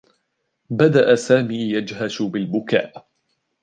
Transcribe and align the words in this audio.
بدأ 0.69 1.15
سامي 1.15 1.55
يجهش 1.71 2.21
بالبكاء. 2.21 3.09